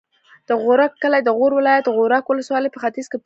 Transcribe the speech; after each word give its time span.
د 0.47 0.49
غورک 0.61 0.91
کلی 1.03 1.21
د 1.23 1.29
غور 1.37 1.51
ولایت، 1.59 1.85
غورک 1.97 2.25
ولسوالي 2.27 2.69
په 2.71 2.79
ختیځ 2.83 3.05
کې 3.07 3.09
پروت 3.09 3.15
دی. 3.15 3.19